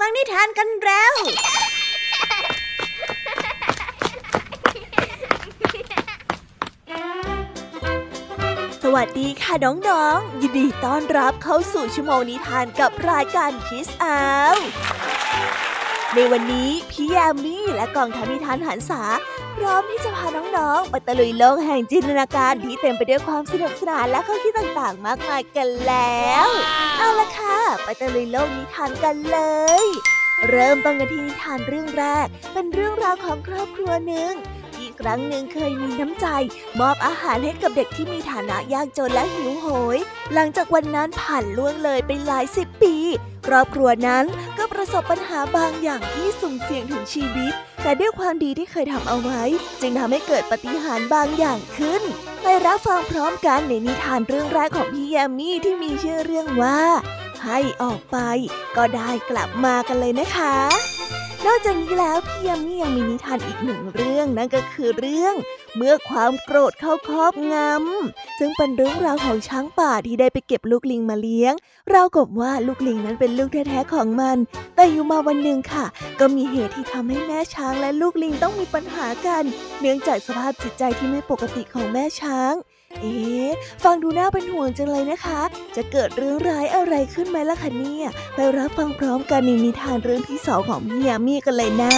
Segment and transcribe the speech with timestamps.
[0.00, 1.14] ฟังนิทานกันแล้ว
[8.82, 14.20] สวัสดีค่ะน้องๆ ยินดีต้อนรับเข้าสู่ชั่วโมงนิทานกับรายการคิสอา
[14.54, 14.56] ว
[16.14, 19.02] ในวันนี้พี่ยามีและกองทัพนิทานหันษา
[19.56, 26.48] พร้อมที่จะพาน้องๆไปตะลุยโลกแห่งจินตนาการที่เต็มไปด้วยความสนุกสนานและข้อคิดต่างๆ มากมายกันแล้ว
[26.98, 29.38] เอาละค่ะ ไปตะลุยโลกนิทานกันเล
[29.82, 29.84] ย
[30.50, 34.53] เริ่มต้นกันที่นิทานเรื่องแรก เป็นเรื่องราวของครอบครัวหนึ่งที่
[35.00, 36.26] ครั้งหนึ่งเคยมีน้ำใจ
[36.80, 39.98] มอบอาหารให้กับเด็กที่มีฐานะยากจนและหิวโหย
[40.34, 42.96] หลังจากวันนั้นผ่านล่วงเลยไปหลายสิบปี
[43.46, 44.24] ครอบครัวนั้น
[44.58, 49.42] ก็ประสบปัญหาบางอย่างที่สุ่มเสี่ยงถึงชีวิต แต่ด้วยความดีที่เคยทำเอาไว้
[49.80, 52.02] จึงทำให้เกิดปฏิหารบางอย่างขึ้น
[52.42, 56.80] ไปรับฟังพร้อมกันในนิทานเรื่องแรกของพี่แยมมี่ที่มีชื่อเรื่องว่า
[57.44, 58.18] ให้ออกไป
[58.76, 60.93] ก็ได้กลับมากันเลยนะคะ
[61.46, 65.34] นอกจากนี้แล้วพี่ยามียังมีนิทานอีกหนึ่งเรื่องนั่นก็คือเรื่อง
[65.76, 71.54] เมื่อความโกรธเข้าครอบงำซึ่งเป็นเรื่องราวของช้างป่าที่ได้ไปเก็บลูกลิงมาเลี้ยง
[71.90, 74.36] เรากับว่าลูกลิงนั้นเป็นลูกแท้ๆของมัน
[74.74, 75.86] แต่อยู่มาวันหนึ่งค่ะ
[76.20, 79.44] ก็มีเหตุที่ทำให้แม่ช้างและลูกลิงต้องมีปัญหากัน
[79.80, 82.54] เนื่องจากสภาพจิตใจที่ไม่ปกติของแม่ช้าง
[83.00, 83.50] เอ๊ะ
[83.84, 85.40] ฟังดูน่าเป็นห่วงจังเลยนะคะ
[85.76, 91.96] จะเกิดเรื่องร้ายอะไรขึ้นไหมล่ะคะเนี่ย ไปรับฟังพร้อมกันในนิทานเรื่องที่สองของพี่ยามีกันเลยนะ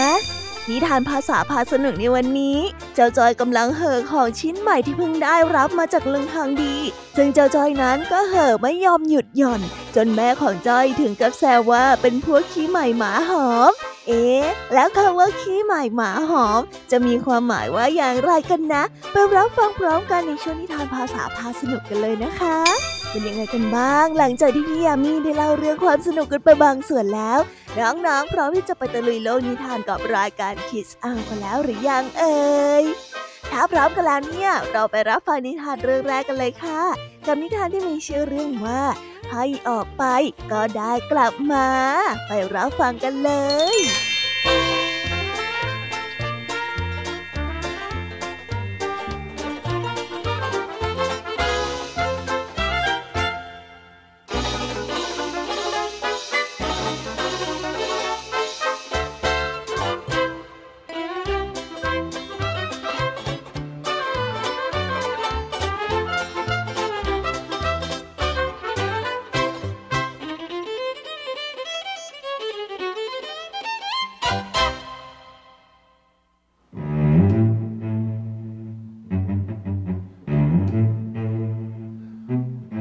[0.70, 2.58] นิทานภาษาพาสนุกในวันนี้
[2.94, 6.74] เจ้าจอยกำลังเห่อของชิ้นใหม่ที่เพิ่งได้รับมาจากลุงทางดี
[7.16, 9.60] ซึ่งเจ้าจอยนั้นก็เห่อไม่ยอมหยุดหย่อน
[9.96, 13.72] จนแม่ของจอยถึงกับแซวว่าเป็นพวกขี้ใหม่หมาหอม
[14.06, 22.58] เอ๊ะ แล้วคำว่าขี้หม่หมาหอม จะมีความหมายว่าอย่างไรกันนะ ไปรับฟังพร้อมกันในช่วงนิทานภาษาพาสนุกกันเลยนะคะ
[23.10, 27.38] เป็นยังไงกันบ้าง หลังจากที่พี่ยามีได้เล่าเรื่องความสนุกกันไปบางส่วนแล้ว
[27.78, 32.36] น้องๆ พร้อมที่จะไปตะลุยโลกนิทานกับรายการคิสอ้างกันแล้วหรือยังเอ่
[32.82, 32.84] ย
[33.52, 36.80] ถ้าพร้อมกันแล้วเนี่ย เราไปรับฟังนิทานเรื่องแรกกันเลยค่ะ
[37.26, 38.82] กับนิทานที่มีชื่อเรื่องว่า
[39.32, 40.04] ให้ออกไป
[40.52, 41.66] ก็ได้กลับมา
[42.26, 43.30] ไปรับฟังกันเล
[43.74, 43.76] ย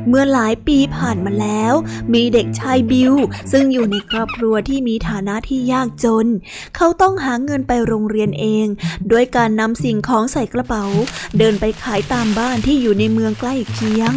[0.10, 1.74] เมื่อหลายปีผ่านมาแล้ว
[2.14, 3.14] มีเด็กชายบิว
[3.52, 6.28] ซึ่งอยู่ในครอบครัวที่มีฐานะที่ยากจน
[6.76, 8.68] เขาต้องหาเงินไปโรงเรียนเอง
[9.12, 10.86] ด้วยการนำสิ่งของใส่กระเป๋า
[11.38, 14.12] เดินไปขายตามบ้านที่อยู่ในเมืองใกล้เคียง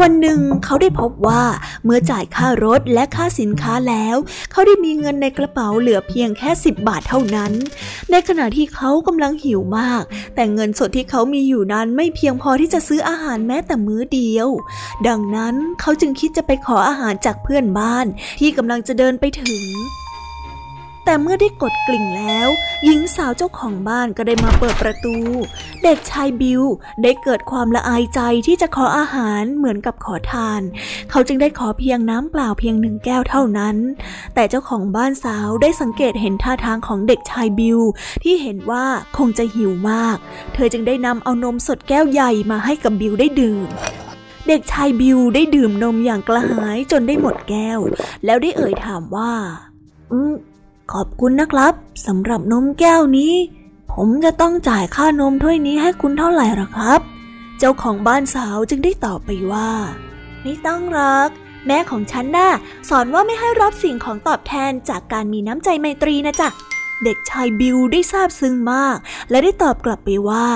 [0.00, 1.42] วันหนึ่งเขาได้พบว่า
[1.84, 4.16] เมื่อจ่ายค่ารถและค่าสินค้าแล้ว
[4.52, 7.52] เขาได้มีเงินในกระเป๋าเหลือเพียงแค่ 10 บาทเท่านั้น
[8.10, 10.02] ในขณะที่เขากำลังหิวมาก
[10.34, 14.48] แต่เงินสดที่เขามีอยู่นั้นไม่เพียงพอที่จะซื้ออาหารแม้แต่มื้อเดียว
[15.06, 18.06] ดังนั้น เขาจึงคิดจะไปขออาหารจากเพื่อนบ้าน
[18.40, 19.64] ที่กำลังจะเดินไปถึง
[21.06, 22.48] แต่เมื่อได้กดกลิ่งแล้ว
[22.84, 25.16] หญิงสาวเจ้าของบ้านก็ได้มาเปิดประตู
[25.82, 26.62] เด็กชายบิว
[27.02, 30.60] ได้เกิดความละอายใจที่จะขออาหารเหมือนกับขอทาน
[31.10, 33.76] เขาจึงได้ขอเพียงน้ำเปล่าเพียงหนึ่งแก้วเท่านั้น
[34.34, 37.80] แต่เจ้าของบ้านสาวได้สังเกตเห็นท่าทางของเด็กชายบิว
[38.22, 38.84] ที่เห็นว่า
[39.16, 40.16] คงจะหิวมาก
[40.54, 43.68] เธอจึงได้นำเอานมสดแก้วใหญ่มาให้กับบิวได้ดื่ม
[44.50, 47.80] เด็กชายบิวได้ดื่มนมอย่างกระหายจนได้หมดแก้ว
[48.24, 49.32] แล้วได้เอ่ยถามว่า
[50.10, 50.32] อืม
[50.92, 51.72] ขอบคุณนะครับ
[52.06, 53.34] สำหรับนมแก้วนี้
[53.92, 57.00] ผมจะต้องจ่ายค่านมถ้วยนี้ให้คุณเท่าไหร่หรอครับ
[57.58, 59.70] เจ้าของบ้านสาวจึงได้ตอบไปว่า
[60.42, 61.28] ไม่ต้องหรอก
[61.66, 62.50] แม่ของฉันน่ะ
[62.88, 66.48] สอนว่าไม่ให้รับสิ่งของตอบแทนจากการมีน้ำใจไมตรีนะจ๊ะ
[67.04, 68.96] เด็กชายบิวได้ซาบซึ้งมาก
[69.30, 70.46] และได้ตอบกลับไปว่า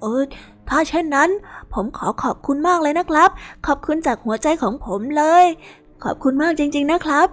[0.00, 0.22] เออ
[0.68, 1.30] ถ้าเช่นนั้น
[1.74, 3.30] ผมขอขอบคุณมากเลยนะครับ
[3.66, 5.44] ขอบคุณจากหัวใจของผมเลย
[6.04, 7.26] ขอบคุณมากจริง ๆ นะครับ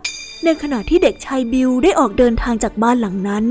[0.45, 3.45] ในขณะที่เด็กชายบิวได้ออกเดินทางจากบ้านหลังนั้น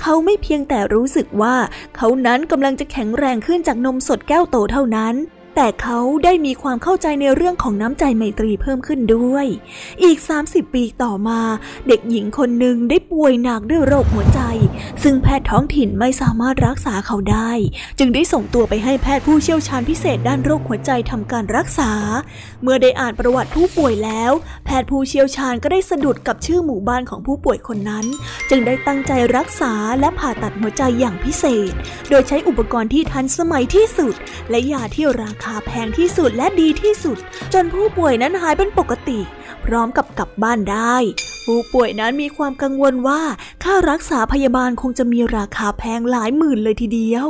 [0.00, 1.54] เขาไม่เพียงแต่รู้สึกว่า
[1.96, 5.14] เขานั้นกำลังจะแข็งแรงขึ้นจากนมสดแก้วโตเท่านั้น
[5.56, 9.46] แต่เขาได้มีความเข้าใจในเรื่องของน้ำใจไมตรีเพิ่มขึ้นด้วย
[10.04, 11.40] อีก 30 ปีต่อมา
[11.88, 14.40] เด็กหญิงคนหนึ่งได้ป่วยหนักด้วยโรคหัวใจ
[15.02, 17.50] ซึ่งแพทย์ท้องถิ่นไม่สามารถรักษาเขาได้
[17.98, 21.90] จึงได้ส่งตัวไปให้แพทย์ผู้เชี่ยวชาญพิเศษด้านโรคหัวใจทำการรักษา
[22.62, 24.32] เมื่อได้อ่านประวัติผู้ป่วยแล้ว
[24.64, 28.06] แพทย์ผู้เชี่ยวชาญก็ได้สะดุดกับชื่อหมู่บ้านของผู้ป่วยคนนั้น
[28.50, 31.72] จึงได้ตั้งใจรักษาและผ่าตัดหัวใจอย่างพิเศษ
[32.10, 34.14] โดยใช้อุปกรณ์ที่ทันสมัยที่สุด
[34.50, 37.18] และยาที่ราคาคาแพงที่สุดและดีที่สุด
[37.52, 39.20] จนผู้ป่วยนั้นหายเป็นปกติ
[39.64, 40.96] พร้อมกับกลับบ้านได้
[41.44, 43.20] ผู้ป่วยนั้นมีความกังวลว่า
[43.64, 47.28] ค่ารักษาพยาบาลคงจะมีราคาแพงหลายหมื่นเลยทีเดียว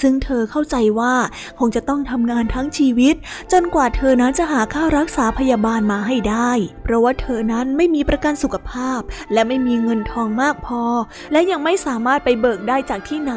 [0.00, 1.14] ซึ่งเธอเข้าใจว่า
[1.58, 3.14] คงจะต้องทำงานทั้งชีวิต
[3.52, 6.50] จนกว่าเธอนั้นจะหาค่ารักษาพยาบาลมาให้ได้
[6.84, 9.00] เพราะว่าเธอนั้นไม่มีประกันสุขภาพ
[9.32, 10.82] และไม่มีเงินทองมากพอ
[11.32, 13.34] และยังไม่สามารถไปเบิกได้จากที่ไหน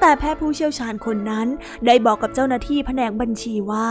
[0.00, 1.46] แต่แพทย์ผู้เชี่ยวชาญคนนั้น
[1.86, 3.88] ได้บอกกับเจ้าหน้าที่แผนกบัญชีว่า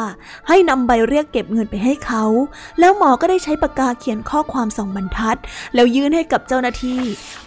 [0.48, 2.24] ให้นำใบเรียกเก็บเงินไปให้เขา
[2.80, 5.38] แล้วหมอก็ได้ใช้ปากกาเขียนข้อความสองบรรทัด
[5.76, 7.02] แล้วยื่นให้กับเจ้าหน้าที่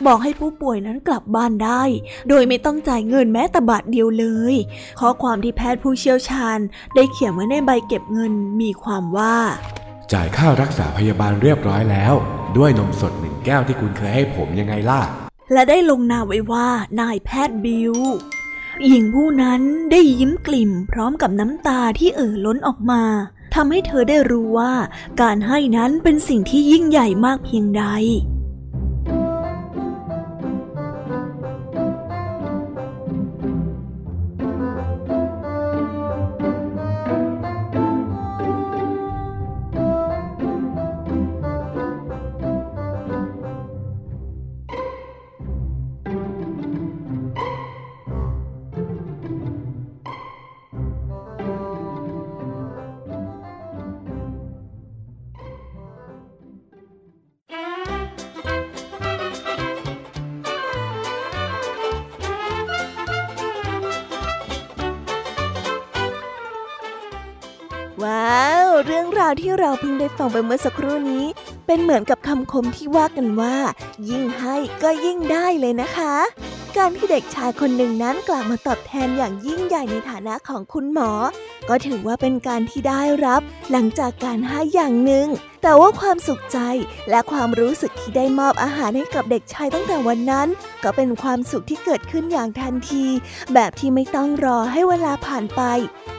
[0.06, 1.82] บอกให้ผู้ป่วยนั้นกลับบ้านได้
[2.28, 4.54] โดยไม่ต้องจ่ายเงินแม้แต่บาทเดียวเลย
[5.00, 6.58] ข้อความที่แพทย์ผู้เชี่ยวชาญ
[6.94, 9.36] ได้เขียนไว้ในใบเก็บเงินมีความว่า
[10.12, 12.14] จ่ายค่ารักษาพยาบาลเรียบร้อยแล้ว
[12.56, 15.00] ด้วยนมสดหนึ่งแก้วที่คุณเคยให้ผมยังไงล่ะ
[15.52, 16.68] และได้ลงนามไว้ว่า
[17.00, 17.94] นายแพทย์บิว
[18.86, 23.02] หญิงผู้นั้นได้ยิ้มกลิ่มพร้อมกับน้ำตาที่เอ่อล้นออกมา
[23.54, 24.72] ทำให้เธอได้รู้ว่า
[25.20, 27.84] การให้นั้นเป็นสิ่งที่ยิ่งใหญ่มากเพียงใด
[70.20, 71.24] ฟังไปเมื่อสักครู่นี้
[71.66, 73.56] เป็นเหมือนกับคำคมที่ว่ากันว่า
[74.08, 76.14] ยิ่งให้ก็ยิ่งได้เลยนะคะ
[76.76, 81.10] การที่เด็กชายคนหนึ่งนั้นกลับมาตอบแทนอย่างยิ่งใหญ่ในฐานะของคุณหมอ
[81.68, 85.26] ก็ถือว่าเป็นการที่ได้รับ หลังจากการให้อย่างหนึ่ง
[85.62, 86.58] แต่ว่าความสุขใจ
[87.10, 90.48] และความรู้สึกที่ได้มอบอาหารให้กับเด็กชายตั้งแต่วันนั้น
[90.84, 93.04] ก็เป็นความสุขที่เกิดขึ้นอย่างทันที
[93.54, 95.62] แบบที่ไม่ต้องรอให้เวลาผ่านไป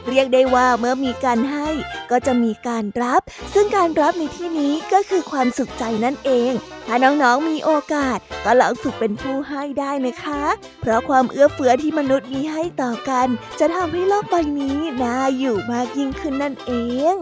[0.08, 1.68] เรียกได้ว่าเมื่อมีการให้
[2.10, 3.20] ก็จะมีการรับ
[3.54, 6.52] ซึ่งการรับในที่นี้ก็คือความสุขใจนั่นเอง
[6.86, 10.42] ถ้าน้องๆมีโอกาส ก็ลองฝึกเป็นผู้ให้ได้นะคะ
[10.80, 13.28] เพราะความเอื้อเฟื้อที่มนุษย์มีให้ต่อกัน
[13.60, 16.72] จะทำให้โลกใบนี้น่าอยู่มากยิ่งขึ้นนั่นเอ
[17.14, 17.16] ง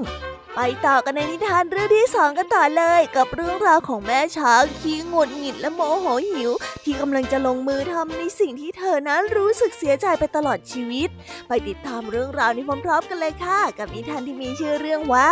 [0.56, 6.50] ไปต่อกันในนิทานเรื่องที่สองกันต่อเลย กับเรื่องราวของแม่ช้างที่งดหงิดและโมโหหิว
[6.84, 11.08] ที่กำลังจะลงมือทำในสิ่งที่เธอนั้นรู้สึกเสียใจไปตลอดชีวิต
[11.48, 15.30] ไปติดตามเรื่องราวนี้พร้อมๆกันเลยค่ะ กับนิทานที่มีชื่อเรื่องว่า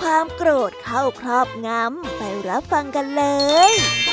[0.00, 3.24] ความโกรธเข้าครอบงำไปรับฟังกันเล
[3.70, 4.09] ย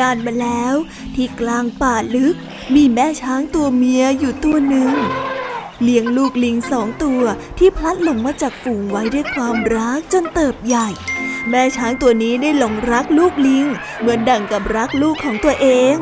[0.00, 0.74] นานมาแล้ว
[1.14, 2.36] ที่กลางป่าลึก
[2.74, 4.94] มีแม่ช้างตัวเมียอยู่ตัวหนึ่ง
[5.82, 7.22] เลี้ยงลูกลิงสองตัว
[7.58, 10.88] ที่พลัดหลงมาจากฝูงไว้ด้วยความรักจนเติบใหญ่
[11.50, 13.66] แม่ช้างตัวนี้ได้หลงรักลูกลิง
[14.00, 15.96] เหมือนดั่งกับรักลูกของตัวเอง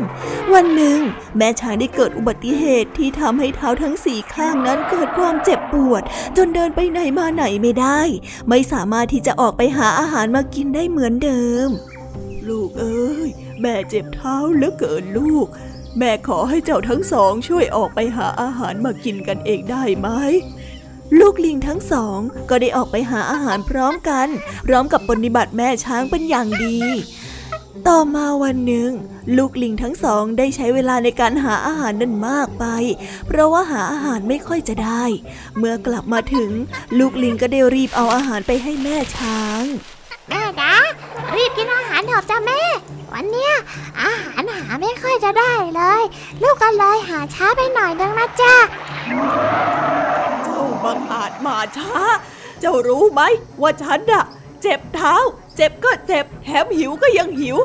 [0.54, 0.98] วันหนึ่ง
[1.36, 6.02] แม่ช้างได้เกิดอุบัติเหตุที่ทำให้เท้าทั้งสี่ข้างนั้นเกิดความเจ็บปวด
[6.36, 8.00] จนเดินไปไหนมาไหนไม่ได้
[8.48, 11.68] ไม่สามารถที่จะออกไปหาอาหารมากินได้เหมือนเดิม
[12.48, 13.30] ลูกเอ้ย
[13.62, 15.46] แม่เจ็บเท้าเหลือเกินลูก
[15.98, 20.08] แม่ขอให้เจ้าทั้งสองช่วยออกไปหาอาหารมากินกันเองได้ไหม
[21.20, 22.18] ลูกลิงทั้งสอง
[22.50, 24.28] ก็ได้ออกไปหาอาหารพร้อมกัน
[24.66, 26.78] พร้อมกับปฏิบัติแม่ช้างเป็นอย่างดี
[27.88, 28.90] ต่อมาวันหนึ่ง
[29.36, 32.64] ลูกลิงทั้งสองได้ใช้เวลาในการหาอาหารนั้นมากไป
[33.26, 35.04] เพราะว่าหาอาหารไม่ค่อยจะได้
[35.56, 36.50] เมื่อกลับมาถึง
[36.98, 39.62] ลูกลิงก็ได้รีบเอาอาหารไปให้แม่ช้าง
[40.28, 40.72] แม่จ๋า
[41.36, 42.60] รีบกินอาหารเถอะจ้าแม่
[43.12, 43.52] วันเนี้ย
[44.00, 46.02] อาหารหาไม่ค่อยจะได้เลย
[46.42, 48.54] ลูกก็เลยหาช้าไปหน่อยนึงนะจ้า
[50.44, 52.00] เจ้าบังอาจมาช้า
[52.60, 53.20] เจ้ารู้ไหม
[53.60, 54.24] ว่าฉันอะ
[54.62, 55.14] เจ็บเท้า
[55.56, 57.56] เจ็บก็เจ็บแถมหิวก็ยังหิว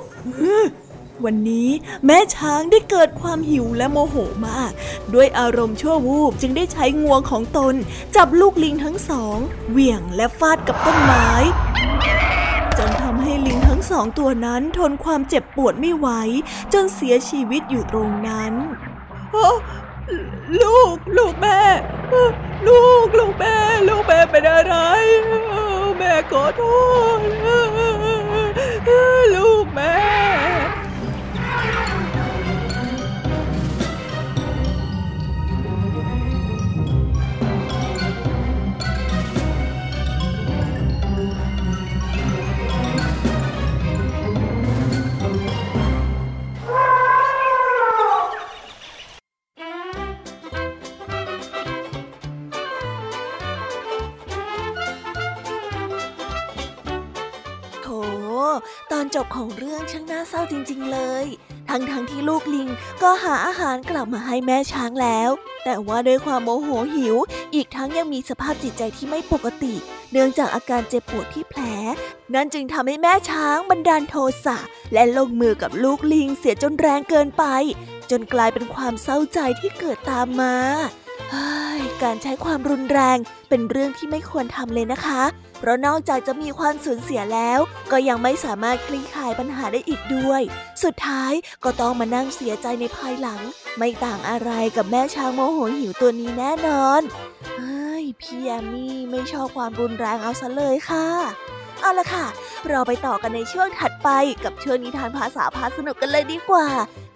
[1.26, 1.70] วันนี้
[2.06, 4.16] แม่ช้างได้เกิดความหิวและโมโห
[4.48, 4.72] มาก
[5.14, 7.76] ด้วยอารมณ์ชั่ววูบจึงได้ใช้งวงของตน
[8.16, 9.38] จับลูกลิงทั้งสอง
[9.70, 11.28] เหวี่ยงและฟาดกับต้นไม้
[12.86, 16.08] นทำให้ลิงทั้งสองตัวนั้นทนความเจ็บปวดไม่ไหว
[16.74, 18.54] จนเสียชีวิตอยู่ตรงนั้น
[20.62, 21.60] ลูก ลูกแม่
[22.68, 23.56] ลูก ลูกแม่
[23.90, 24.76] ลูกแม่เป็นอะไร
[25.98, 26.64] แม่ขอโท
[27.18, 27.20] ษ
[29.36, 29.96] ลูกแม่
[59.44, 61.26] ของเรื่องช่างน่าเศร้าจริง ๆ เลย
[61.70, 62.70] ทั้งๆทที่ลูกลิง
[63.04, 65.30] ก็หาอาหารกลับมาให้แม่ช้างแล้ว
[65.64, 67.16] แต่ว่าด้วยความโมโหหิว
[67.56, 69.74] อีกทั้งยังมีสภาพจิตใจที่ไม่ปกติ
[70.12, 71.62] เนื่องจากอาการเจ็บปวดที่แผล
[72.34, 74.58] นั่นจึงทำให้แม่ช้างบันดาลโทสะ
[74.94, 77.44] และลงมือกับลูกลิงเสียจนแรงเกินไป
[78.12, 80.56] จนกลายเป็นความเศร้าใจที่เกิดตามมา
[82.04, 83.18] การใช้ความรุนแรง
[83.50, 85.22] เป็นเรื่องที่ไม่ควรทำเลยนะคะ
[85.64, 87.60] เพราะนอกจากจะมีความสูญเสียแล้ว
[87.92, 90.42] ก็ยังไม่สามารถคลี่คลายปัญหาได้อีกด้วย
[90.84, 93.42] สุดท้ายก็ต้องมานั่งเสียใจในภายหลัง
[93.78, 97.02] ไม่ต่างอะไรกับแม่ช้างโมโหหิวตัวนี้แน่นอน
[97.58, 101.08] เฮ้ยพี่แอมมี่ไม่ชอบความรุนแรงเอาซะเลยค่ะ
[101.82, 102.26] เอาละค่ะ
[102.70, 104.10] เราไปต่อกันในช่วงถัดไป
[104.44, 106.68] กับช่วงนิทานภาษาพาสนุกกันเลยดีกว่า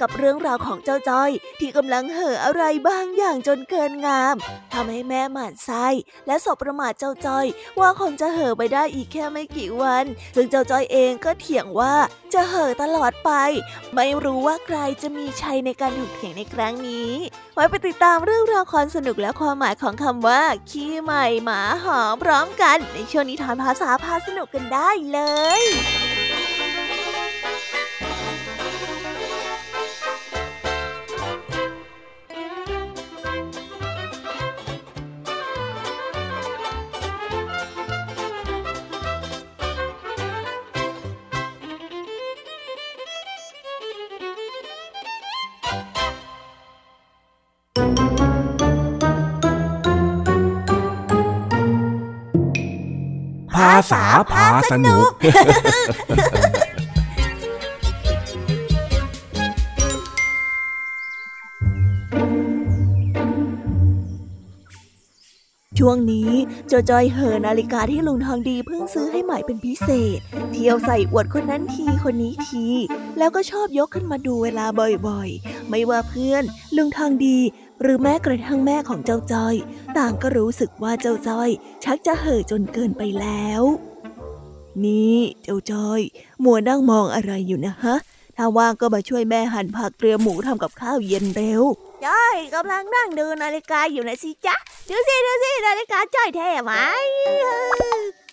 [0.02, 4.36] กับเรื่องราวของเจ้าจ้อย ที่กำลังเห่ออะไรบางอย่างจนเกินงาม
[4.74, 5.88] ทำให้แม่หมันไส้
[6.28, 7.46] และสบประมาทเจ้าจ้อย
[7.80, 11.96] ว่าคงจะเห่อไปได้อีกแค่ไม่กี่วัน ซึ่งเจ้าจ้อยเองก็เถียงว่า
[12.34, 13.32] จะเห่อตลอดไป
[13.96, 17.12] ไม่รู้ว่าใครจะมีชัยในการถูกเถียงในครั้งนี้
[17.56, 25.20] ไว้ไปติดตามเรื่องราวความสนุกและความหมายของคำว่า ขี้ใหม่หมาหอมพร้อมกัน ในช่วงนิทานภาษาพาสนุกกันได้เล
[25.62, 25.64] ย
[53.92, 55.06] ษาพาสนุก
[65.80, 66.32] ช่วงนี้
[66.72, 70.20] จ้าจอยเหอนาฬิกาที่ลุงทองดีเพิ่งซื้อให้ใหม่เป็นพิเศษ
[70.52, 72.66] เที่ยวใส่อวดคนนั้นทีคนนี้ที
[73.18, 74.66] แล้วก็ชอบยกขึ้นมาดูเวลา
[75.08, 76.44] บ่อยๆ ไม่ว่าเพื่อน
[76.76, 77.38] ลุงทองดี
[77.82, 79.56] หรือแม้กระทั่งแม่ของเจ้าจ้อย
[79.98, 81.50] ต่างก็รู้สึกว่าเจ้าจ้อย
[81.84, 83.64] ชักจะเห่อจนเกินไปแล้ว
[84.86, 86.02] นี่เจ้าจ้อย
[86.44, 87.96] มัวนั่งมองอะไรอยู่นะฮะ
[88.38, 91.64] ถ้าว่างก็มาช่วยแม่หั่นผักเตรียมหมูทำกับข้าวเย็นเร็ว
[92.06, 94.56] จ้อยกำลังนั่งดูนาฬิกาอยู่นะสิจ๊ะ
[94.90, 96.74] ดูสิดูสินาฬิกาจ้อยแท้ไหม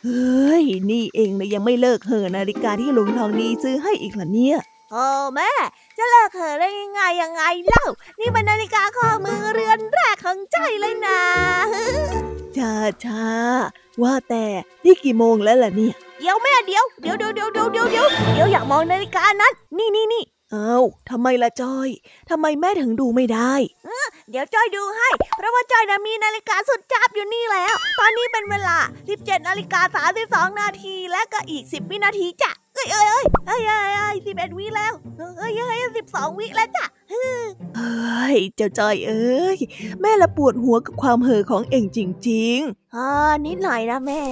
[0.04, 4.58] เฮ้ย นี่เองนะยังไม่เลิกเห่อนาฬิกาที่ลุงทองดีซื้อให้อีกเหรอเนี่ย
[4.92, 5.50] โอ้แม่
[5.98, 7.84] จะเลิกเห่อได้ยังไงยังไงเล่า
[8.20, 11.20] นี่เป็นนาฬิกาข้อมือเรือนแรกของจ้อยเลยนะ
[12.56, 12.72] ช้า
[13.04, 13.26] ช้า
[14.02, 14.44] ว่าแต่
[14.84, 20.78] นี่กี่โมงแล้วล่ะเนี่ย เดี๋ยวแม่เดี๋ยวเดี๋ยวเดี๋ยวเดี๋ยวเดี๋ยวเดี๋ยวเดี๋ยวอยากมองนาฬิกานั้น นี่นี่นี่เอ้า
[21.10, 21.88] ทำไมล่ะจอย
[22.30, 23.52] ทำไมแม่ถึงดูไม่ได้
[24.30, 28.76] เดี๋ยวจอยดูให้ เพราะว่าจอยนะมีนาฬิกาสุดจับอยู่นี่แล้ว ตอนนี้เป็นเวลา
[29.12, 30.06] 17นาฬิกา
[30.50, 34.92] 32นาทีและก็อีก 10 วินาทีจ้ะ เอ้ยเอ้ยเอ้ยเอ้ยเอ้ยสิบเอ็ดวิแล้ว
[35.38, 39.58] เอ้ยเอ้ยสิบสองวิแล้วจ้ะเฮ้ยเจ้าจอยเอ้ย
[40.00, 43.08] แม่ละปวดหัวกับความเห่อของเองจริงๆอ่า
[43.46, 44.22] นิดหน่อยนะแม่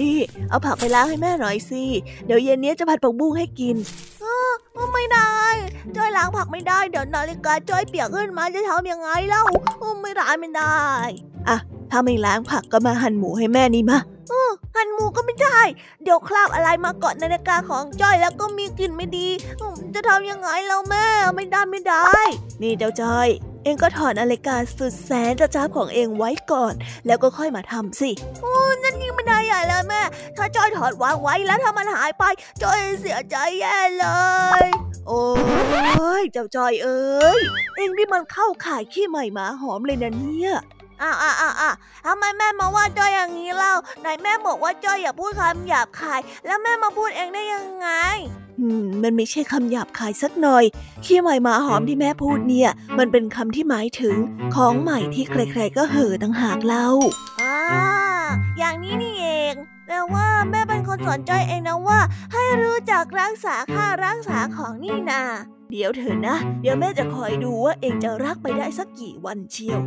[0.00, 0.16] นี่
[0.48, 1.84] เอาผักไปล้างให้แม่หน่อยสิ
[2.26, 3.76] เดี๋ยวเย็นนี้จะผัดผักบุ้งให้กิน
[4.92, 5.42] ไม่ได้
[5.96, 9.42] จอยล้างผักไม่ได้ เดี๋ยวนาฬิกาจอยเปียกขึ้นมาจะทำยังไงเล่า
[10.02, 10.78] ไม่ได้ไม่ได้
[11.48, 11.56] อะ
[11.90, 13.98] ถ้าไม่ล้างผักก็มาหั่นหมูให้แม่นี่มา
[14.76, 15.60] หั่นหมูก็ไม่ได้
[16.02, 19.28] เดี๋ยวคราบอะไรมาเกาะนาฬิกาของจ้อยแล้วก็มีกลิ่นไม่ดี
[19.94, 22.04] จะทำยังไงเราแม่ไม่ได้ไม่ได้
[22.62, 23.28] นี่เจ้าจ้อย
[23.64, 26.74] เองก็ถอดนาฬิกาสุดแสนจะจ้าของเองไว้ก่อน
[27.06, 28.10] แล้วก็ค่อยมาทำสิ
[28.42, 30.02] โอ้นั่นยิ่งไม่ได้ใหญ่เลยแม่
[30.36, 32.24] ถ้าจ้อยถอดวางไว้แล้วถ้ามันหายไป
[32.62, 34.06] จ้อยเสียใจแย่เล
[34.64, 34.66] ย
[35.08, 35.22] โอ้
[36.20, 37.42] ย เจ้าจ้อยเอ้ย
[37.76, 40.54] เองนี่มันเข้าข่ายขี้ใหม่หมาหอมเลยนะเนี่ย
[41.02, 41.74] อ้าวอ้าวอ้าวอ้าว
[42.06, 47.88] ทำไมแม่มาว่าจ้อยอย่างนี้เล่าไหนแม่บอกว่าจ้อยอย่าพูดคำหยาบคาย แล้วแม่มาพูดเองได้ยังไง
[48.60, 50.64] อืมมันไม่ใช่คำหยาบคายสักหน่อย
[51.04, 54.16] ขี้ใหม่หมาหอมที่แม่พูดเนี่ย มันเป็นคำที่หมายถึง
[54.54, 56.88] ของใหม่ที่ใครๆก็เห่อต่างหากเล่า
[57.42, 57.58] อ่า
[58.58, 59.54] อย่างนี้นี่เอง
[59.88, 62.00] แต่ว่าแม่เป็นคนสอนจ้อยเองนะว่า
[62.32, 65.22] ให้รู้จักรักษาค่ารักษาของนี่นา
[65.70, 69.80] เดี๋ยวเถอะนะ เดี๋ยวแม่จะคอยดูว่าเองจะรักไปได้สักกี่วันเชียว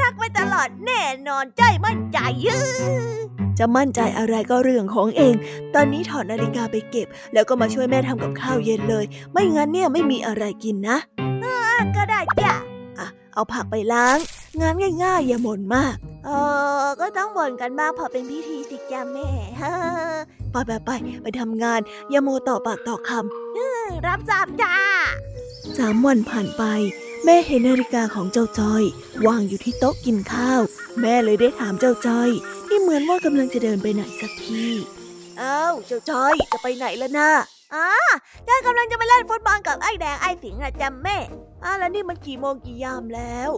[0.00, 3.18] รักไปตลอดแน่นอนจ้อยมั่นใจยือ
[3.58, 5.34] จะมั่นใจอะไรก็เรื่องของเอง
[5.74, 10.98] ตอนนี้ถอดนาฬิกาไปเก็บ แล้วก็มาช่วยแม่ทำกับข้าวเย็นเลย ไม่งั้นเนี่ยไม่มีอะไรกินนะ
[11.96, 12.54] ก็ได้จ้ะ
[12.98, 14.18] อะเอาผักไปล้าง
[14.60, 16.30] งานง่ายๆอย่าหม่นมาก เอ
[16.82, 19.28] อ ก็ต้องบ่นกันบ้างเพอเป็นพิธีสิจ้าแม่
[20.52, 20.90] ไปไปไป
[21.22, 23.24] ไปทำงาน อย่าโมวต่อปากต่อครับ
[24.28, 26.64] ทราบจ้าำสามวันผ่านไป
[27.24, 28.82] แม่เห็นนาฬิกาของเจ้าจ้อย
[29.26, 30.60] วางอยู่ที่โต๊ะกินข้าว
[31.00, 32.30] แม่เลยได้ถามเจ้าจ้อย
[32.66, 34.64] ที่เหมือนว่ากำลังจะเดินไปไหนสักที
[35.38, 37.30] เอ้าเจ้าจ้อยจะไปไหนแล้วนะ
[37.74, 37.88] อ๋อ
[38.48, 41.16] จ้อยกำลังจะไปเล่นฟุตบอลกับไอ้แดงไอ้สิงห์นะจ้าแม่
[41.64, 43.50] อ้าวแล้วนี่มันกี่โมงกี่ยามแล้ว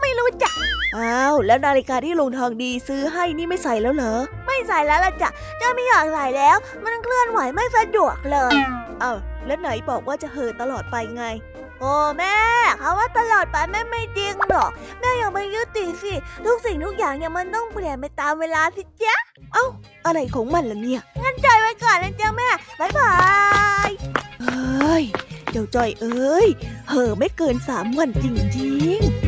[0.00, 0.52] ไม่รู้จ้ะ
[0.96, 5.28] อ้าวแล้วนาฬิกาที่ลุงทองดีซื้อให้นี่ไม่ใส่แล้วเหรอ ไม่ใส่แล้วละจ้ะ
[5.60, 8.56] จ้อยไม่อยากใส่แล้ว มันเคลื่อนไหวไม่สะดวกเลย
[9.02, 11.24] อ้าวแล้วไหนบอกว่าจะเห่อตลอดไปไง
[11.80, 12.36] โอ้แม่
[12.78, 14.70] เขาว่าตลอดไปแม่ไม่จริงหรอก
[15.00, 16.12] แม่อย่ามายึดติดสิ
[16.46, 19.16] ทุกสิ่งทุกอย่างเนี่ยมันต้องเปลี่ยนไปตามเวลาสิจ๊ะ
[20.06, 22.48] อะไรของมันล่ะเนี่ย งั้นใจไว้ก่อนนะจ๊ะแม่
[22.80, 23.14] บายบา
[23.88, 23.90] ย
[24.42, 25.04] เฮ้ย
[25.50, 26.48] เจ้าจ้อยเอ้ย
[26.88, 28.26] เห่อไม่เกินสามวันจ
[28.58, 29.27] ริงๆ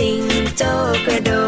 [0.00, 0.22] ดูจิง
[0.56, 0.70] โจ้
[1.06, 1.39] กระโดด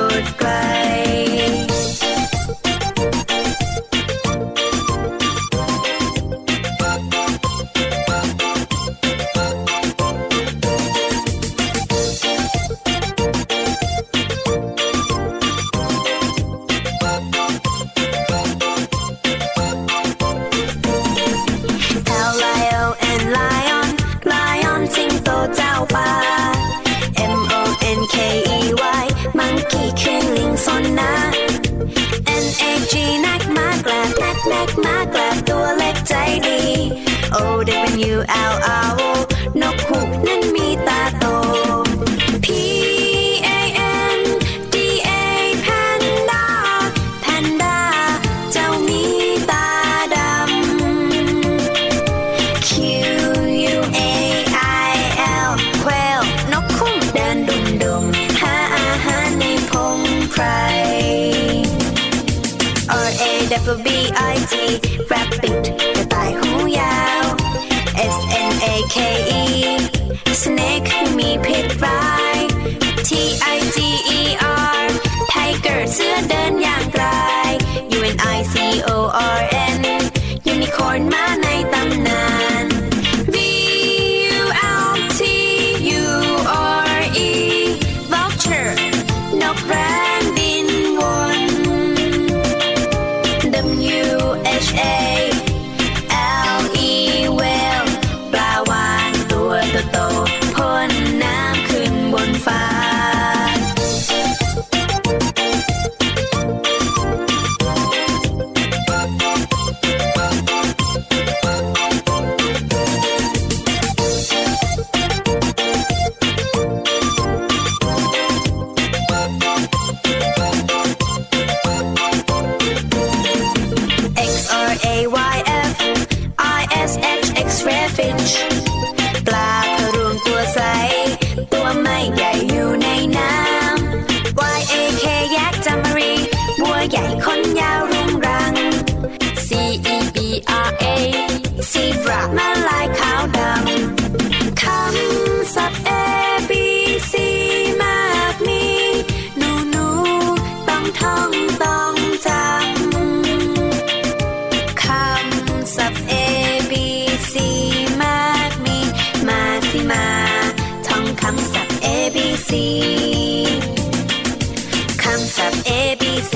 [165.02, 166.34] คำศัพท์ A B C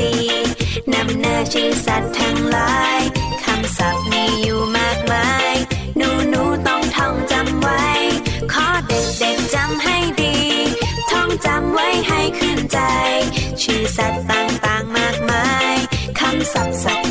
[0.92, 3.00] นำหน้าชื่อสัตว์ทั้งหลาย
[3.44, 5.54] คำศัพท์มีอยู่มากมาย
[5.96, 7.86] หนูหนูต้องท่องจำไว้
[8.52, 10.36] ขอเด็กเด็กจำให้ดี
[11.10, 12.78] ท่องจำไว้ให้ขึ้นใจ
[13.62, 15.76] ชื่อสัตว์ต่างๆมากมาย
[16.20, 17.05] คำศัพท์